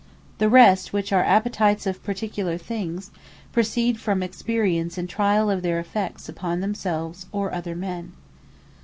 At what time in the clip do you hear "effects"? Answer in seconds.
5.79-6.27